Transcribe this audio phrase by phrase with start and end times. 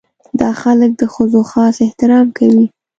[0.39, 2.65] دا خلک د ښځو خاص احترام کوي.